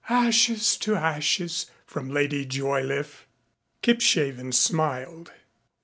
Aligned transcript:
"Ashes 0.09 0.77
to 0.77 0.95
ashes," 0.95 1.67
from 1.85 2.09
Lady 2.09 2.43
Joyliffe. 2.43 3.27
Kipshaven 3.83 4.51
smiled. 4.51 5.31